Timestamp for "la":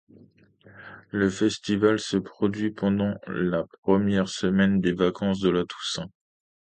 3.27-3.65, 5.51-5.63